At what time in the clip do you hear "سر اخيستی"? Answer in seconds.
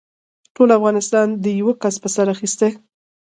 2.15-2.71